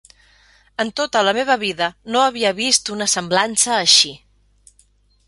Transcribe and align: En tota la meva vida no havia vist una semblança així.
En 0.83 0.91
tota 0.99 1.21
la 1.27 1.33
meva 1.37 1.57
vida 1.63 1.89
no 2.15 2.23
havia 2.29 2.53
vist 2.63 2.91
una 2.97 3.09
semblança 3.15 3.77
així. 3.83 4.15